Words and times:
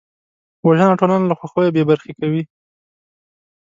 وژنه 0.67 0.93
ټولنه 0.99 1.25
له 1.27 1.35
خوښیو 1.39 1.75
بېبرخې 1.75 2.11
کوي 2.19 2.43